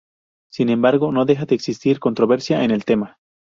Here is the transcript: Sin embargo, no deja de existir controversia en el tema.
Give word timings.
Sin 0.51 0.69
embargo, 0.69 1.11
no 1.11 1.25
deja 1.25 1.45
de 1.45 1.53
existir 1.53 1.99
controversia 1.99 2.63
en 2.63 2.71
el 2.71 2.85
tema. 2.85 3.19